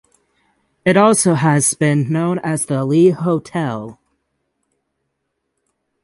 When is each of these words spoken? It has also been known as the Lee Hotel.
It 0.83 0.95
has 0.95 1.27
also 1.27 1.77
been 1.77 2.11
known 2.11 2.39
as 2.39 2.65
the 2.65 2.83
Lee 2.85 3.11
Hotel. 3.11 3.99